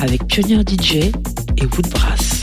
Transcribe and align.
avec 0.00 0.26
Pionnier 0.26 0.62
DJ 0.62 1.12
et 1.58 1.66
Woodbrass. 1.66 2.40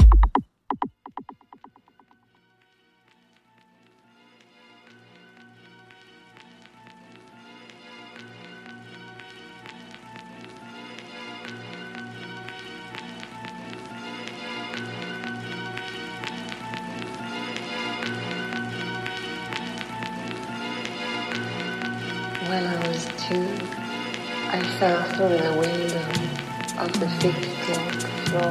When 22.49 22.65
I 22.65 22.87
was 22.87 23.07
two, 23.27 23.47
I 24.51 24.61
fell 24.79 25.03
through 25.15 25.37
the 25.37 25.53
window 25.59 26.27
of 26.79 26.99
the 26.99 27.09
fifth 27.19 27.56
I 28.39 28.41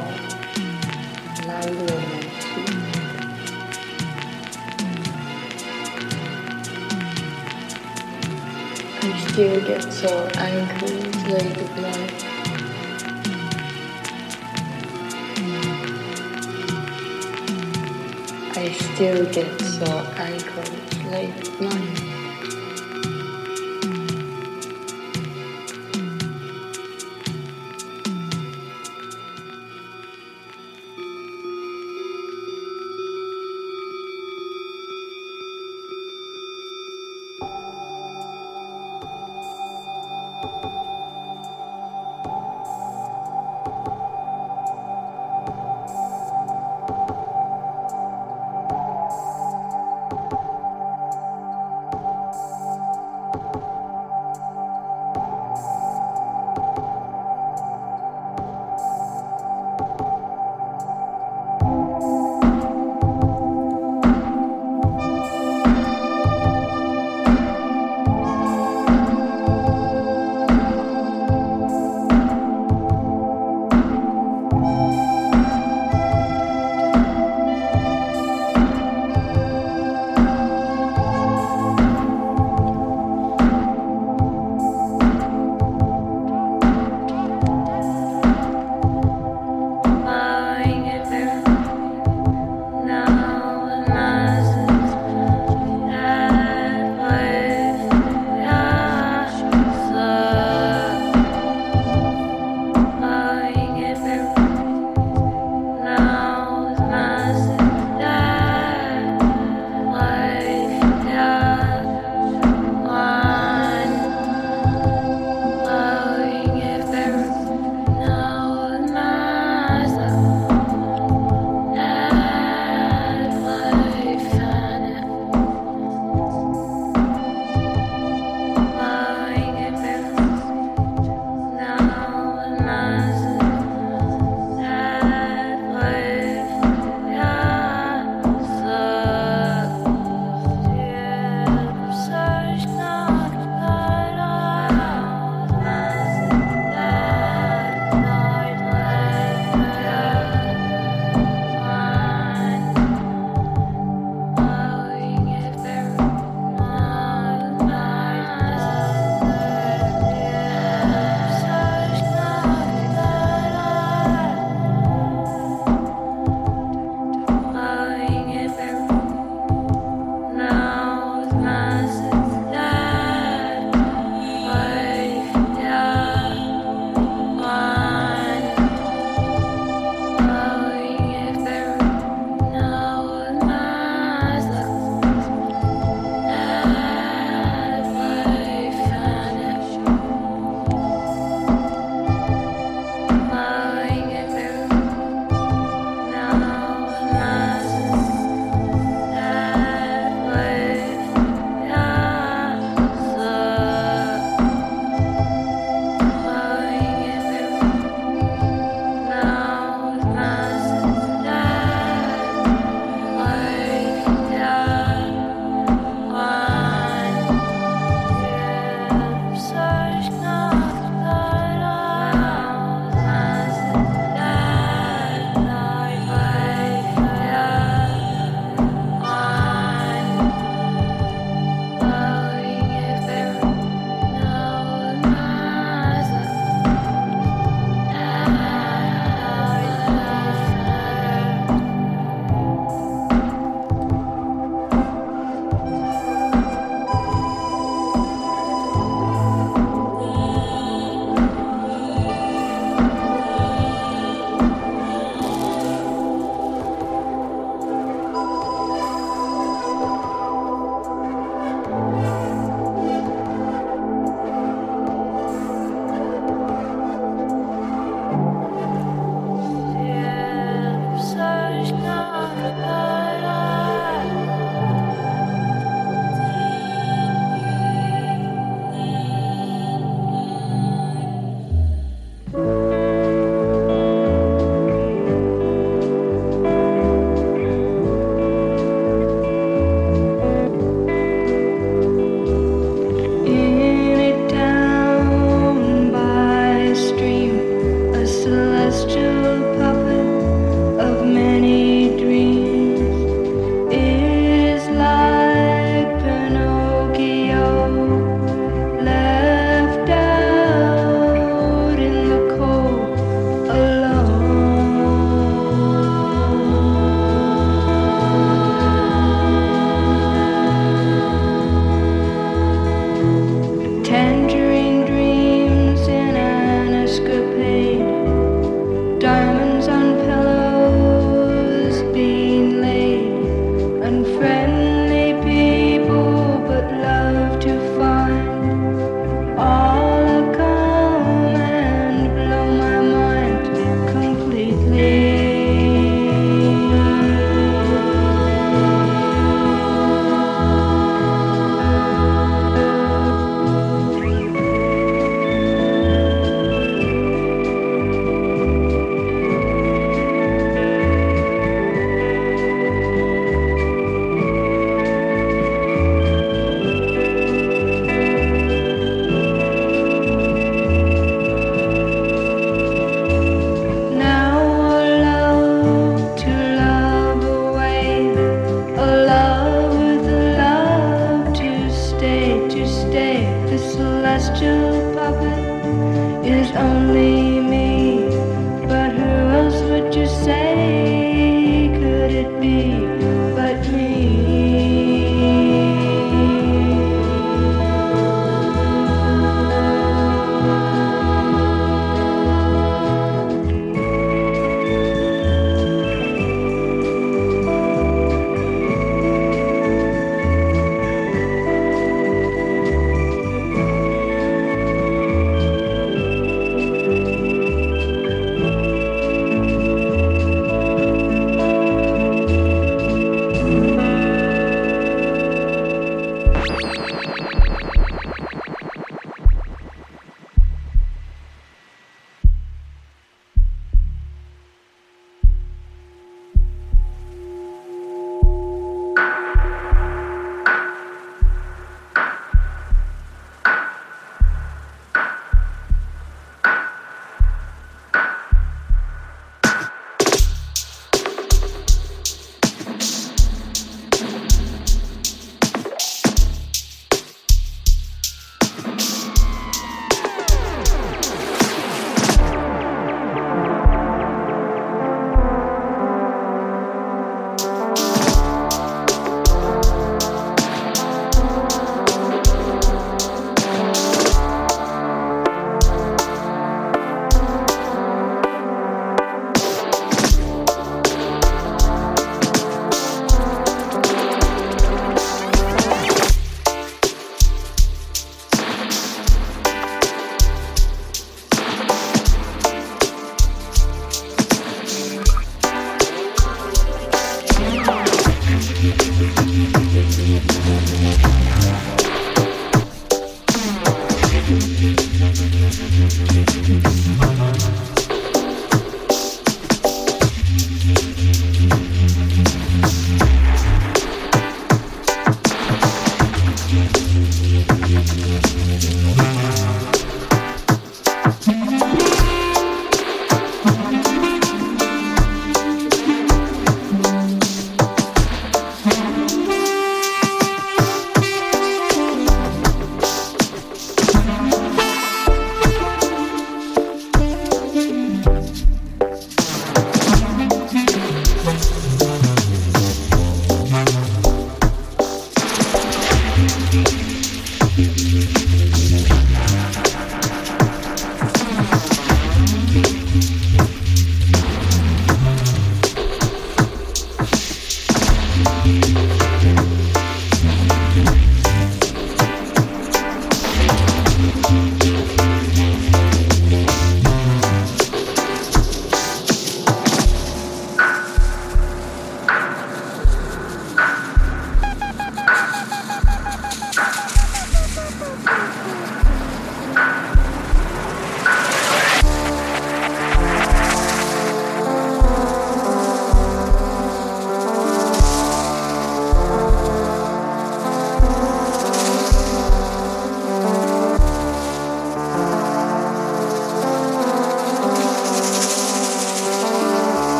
still 9.29 9.61
get 9.65 9.83
so 9.93 10.27
angry 10.37 10.97
late 11.31 11.57
at 11.57 11.77
night. 11.77 12.13
I 18.57 18.71
still 18.73 19.25
get 19.31 19.61
so 19.61 19.85
angry 20.17 20.69
late 21.09 21.47
at 21.47 21.61
night. 21.61 22.06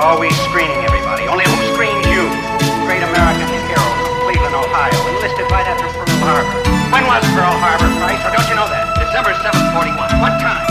Always 0.00 0.32
screening 0.48 0.80
everybody. 0.80 1.28
Only 1.28 1.44
who 1.44 1.74
screens 1.74 2.06
you? 2.08 2.24
Great 2.88 3.04
American 3.04 3.52
hero 3.52 3.84
from 4.00 4.24
Cleveland, 4.24 4.56
Ohio, 4.56 4.96
enlisted 5.12 5.44
right 5.52 5.68
after 5.68 5.84
Pearl 5.92 6.16
Harbor. 6.24 6.56
When 6.88 7.04
was 7.04 7.22
Pearl 7.36 7.52
Harbor, 7.60 7.92
Price? 8.00 8.24
Or 8.24 8.32
don't 8.32 8.48
you 8.48 8.56
know 8.56 8.64
that? 8.64 8.96
December 8.96 9.36
7th, 9.36 9.76
41. 9.76 10.20
What 10.24 10.40
time? 10.40 10.69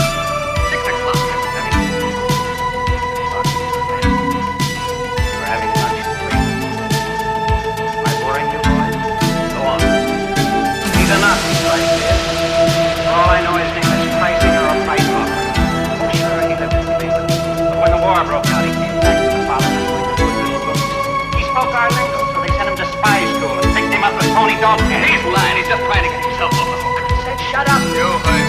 just 25.70 25.84
trying 25.84 26.02
to 26.02 26.10
get 26.10 26.24
himself 26.24 26.52
off 26.54 26.66
the 26.66 26.78
hook. 26.82 27.10
He 27.14 27.22
said 27.22 27.38
shut 27.46 27.68
up. 27.70 27.80
You 27.94 28.02
heard 28.26 28.39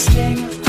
summer 0.00 0.59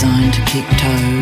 designed 0.00 0.32
to 0.32 0.40
keep 0.42 0.64
toes. 0.78 1.17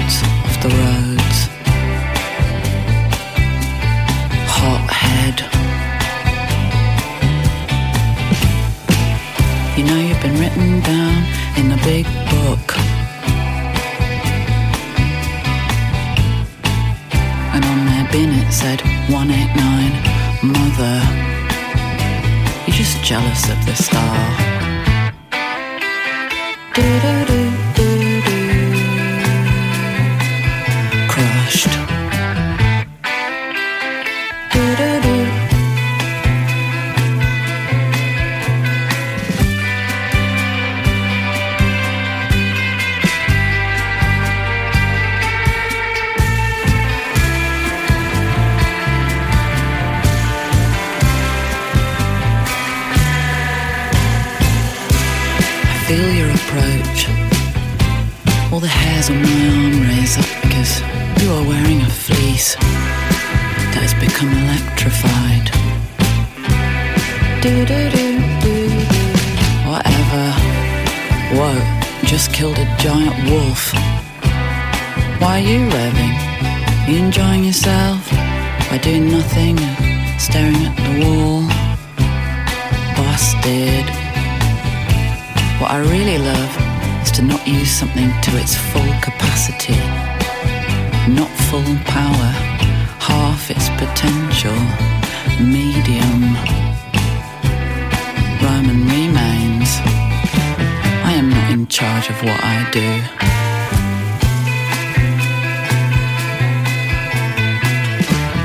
of 102.17 102.23
what 102.29 102.41
I 102.43 102.71
do. 102.73 102.89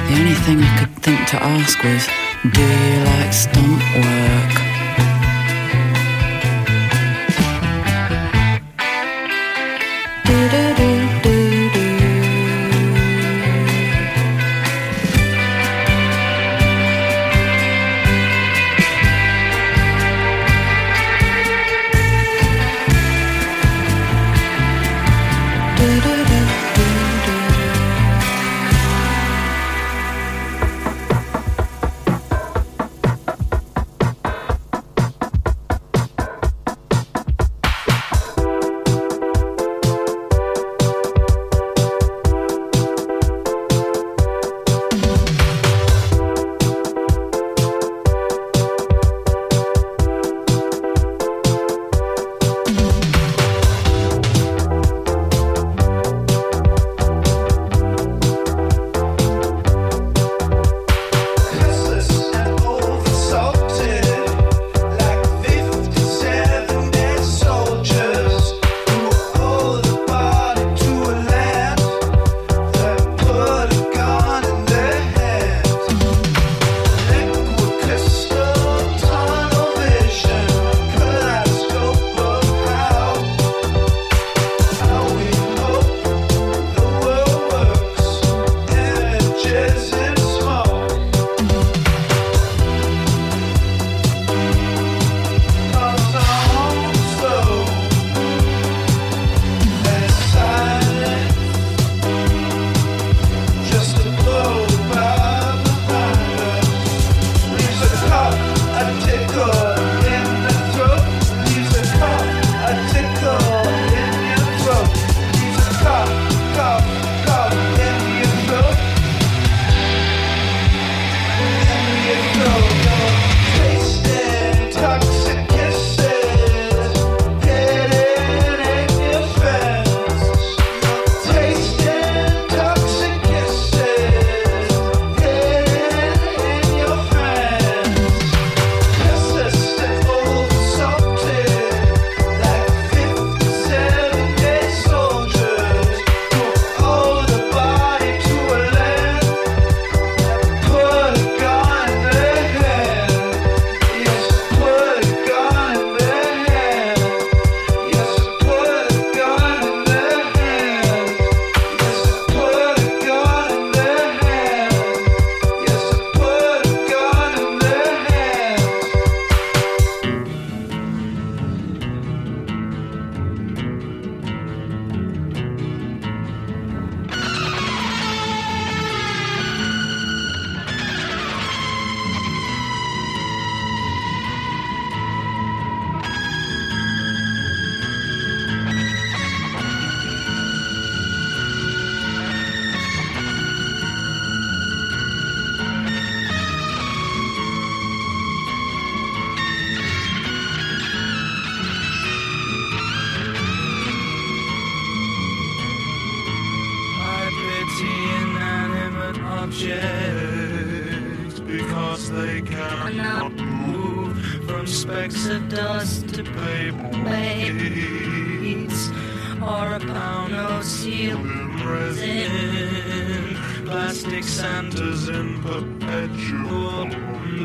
The 0.07 0.13
only 0.19 0.35
thing 0.45 0.61
I 0.61 0.77
could 0.79 0.95
think 1.03 1.27
to 1.29 1.37
ask 1.41 1.83
was, 1.83 2.07
do 2.53 2.61
you 2.61 3.03
like 3.05 3.33
stunt 3.33 3.81
work? 3.95 4.50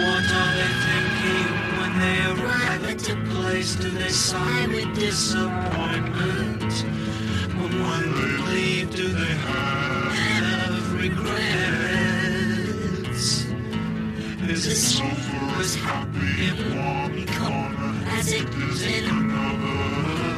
What 0.00 0.24
are 0.40 0.52
they 0.56 0.72
thinking 0.86 1.48
when 1.78 1.92
they 1.98 2.18
arrive 2.32 2.82
at 2.84 3.08
a 3.10 3.12
place? 3.34 3.70
Do 3.76 3.88
they 3.90 4.08
sigh 4.08 4.66
with 4.68 4.94
disappointment? 4.94 6.57
They 7.88 8.36
leave, 8.52 8.94
do 8.94 9.08
they 9.08 9.34
have 9.34 10.92
regrets? 10.92 11.38
Is 14.48 14.66
it 14.66 14.76
sofa 14.76 15.36
as 15.58 15.74
happy 15.76 16.48
in 16.48 16.56
one 16.76 17.26
corner 17.38 17.92
as 18.08 18.32
it 18.32 18.48
is 18.54 18.82
in 18.82 19.04
another? 19.06 20.34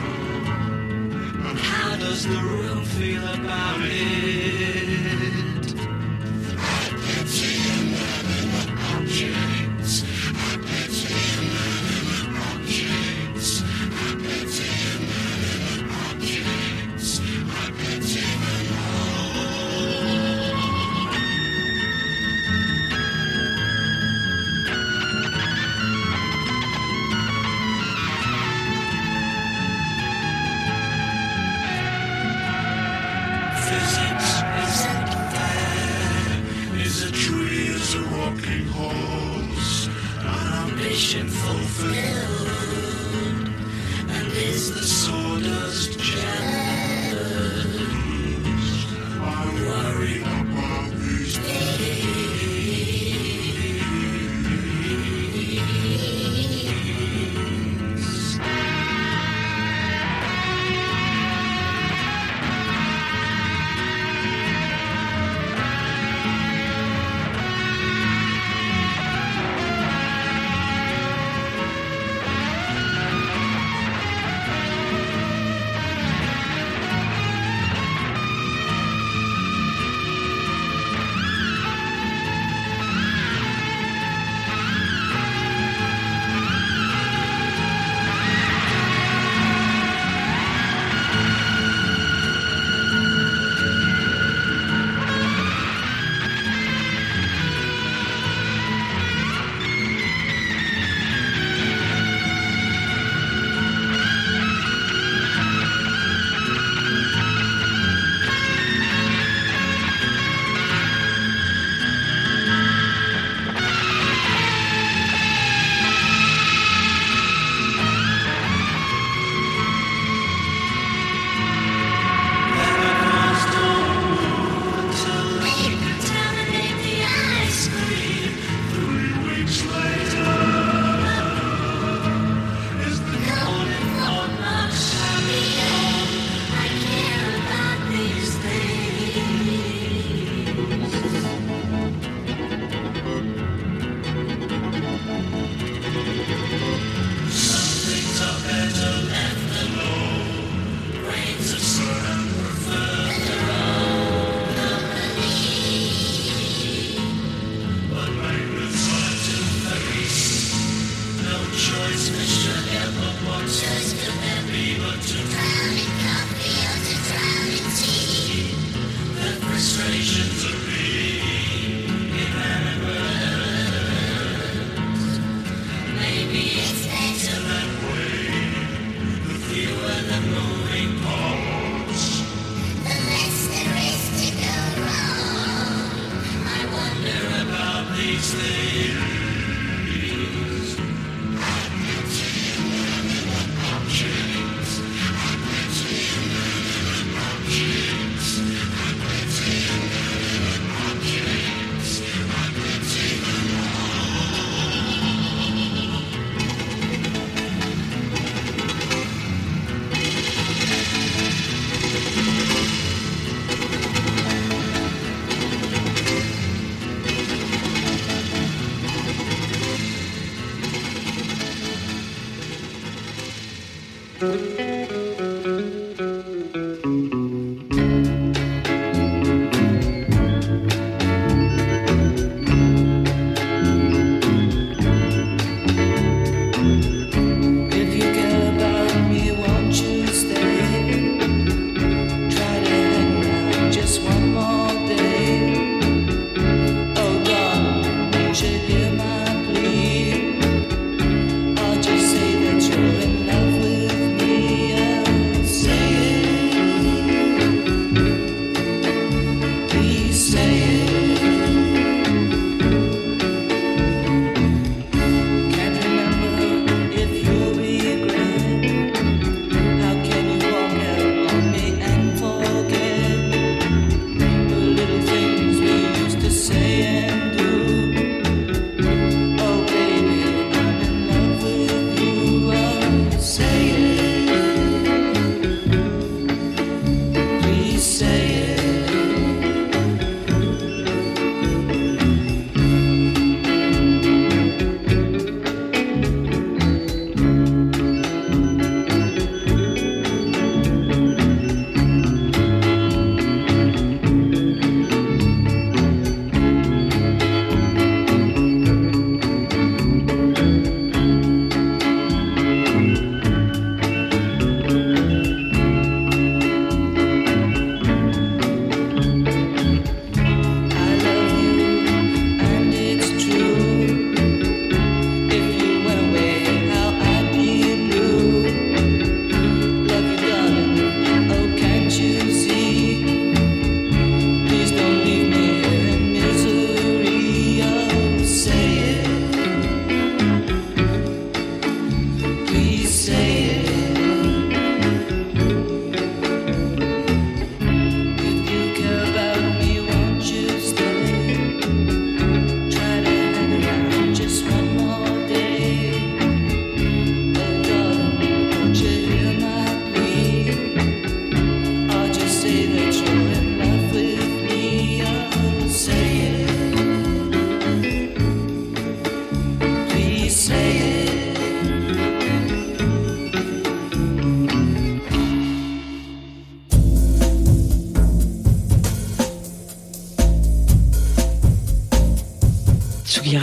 And 1.48 1.58
how 1.58 1.96
does 1.96 2.24
the 2.24 2.40
room 2.40 2.84
feel 2.84 3.26
about 3.26 3.80
it? 3.82 5.39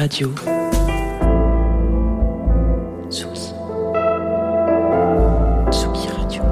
Radio. 0.07 0.31
Tsugi. 3.11 3.51
Radio. 6.07 6.43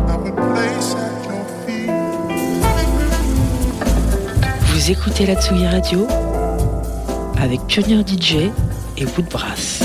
Vous 4.60 4.92
écoutez 4.92 5.26
la 5.26 5.36
Tsugi 5.36 5.68
Radio 5.68 6.06
avec 7.38 7.62
Pionnier 7.68 8.04
DJ 8.06 8.52
et 8.98 9.06
Woodbrass. 9.06 9.85